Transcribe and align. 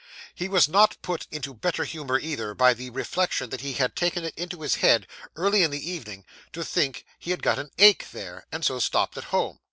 He 0.33 0.49
was 0.49 0.67
not 0.67 0.97
put 1.03 1.27
into 1.29 1.53
better 1.53 1.83
humour 1.83 2.17
either, 2.17 2.55
by 2.55 2.73
the 2.73 2.89
reflection 2.89 3.51
that 3.51 3.61
he 3.61 3.73
had 3.73 3.95
taken 3.95 4.23
it 4.25 4.33
into 4.35 4.61
his 4.61 4.77
head, 4.77 5.05
early 5.35 5.61
in 5.61 5.69
the 5.69 5.91
evening, 5.91 6.25
to 6.53 6.63
think 6.65 7.05
he 7.19 7.29
had 7.29 7.43
got 7.43 7.59
an 7.59 7.69
ache 7.77 8.07
there, 8.11 8.47
and 8.51 8.65
so 8.65 8.79
stopped 8.79 9.15
at 9.15 9.25
home. 9.25 9.59